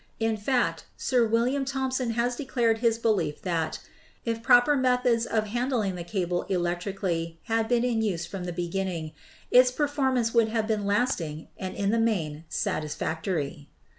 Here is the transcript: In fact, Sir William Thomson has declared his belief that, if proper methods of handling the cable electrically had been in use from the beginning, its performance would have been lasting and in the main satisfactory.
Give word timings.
In 0.19 0.35
fact, 0.35 0.85
Sir 0.97 1.27
William 1.27 1.63
Thomson 1.63 2.13
has 2.17 2.35
declared 2.35 2.79
his 2.79 2.97
belief 2.97 3.43
that, 3.43 3.77
if 4.25 4.41
proper 4.41 4.75
methods 4.75 5.27
of 5.27 5.45
handling 5.53 5.93
the 5.93 6.03
cable 6.03 6.41
electrically 6.49 7.37
had 7.43 7.67
been 7.67 7.83
in 7.83 8.01
use 8.01 8.25
from 8.25 8.45
the 8.45 8.51
beginning, 8.51 9.11
its 9.51 9.69
performance 9.69 10.33
would 10.33 10.47
have 10.49 10.65
been 10.65 10.87
lasting 10.87 11.49
and 11.55 11.75
in 11.75 11.91
the 11.91 11.99
main 11.99 12.45
satisfactory. 12.49 13.69